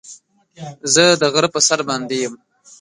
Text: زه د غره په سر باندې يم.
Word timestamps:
زه 0.93 1.03
د 1.21 1.23
غره 1.33 1.49
په 1.53 1.59
سر 1.67 1.79
باندې 1.89 2.15
يم. 2.23 2.33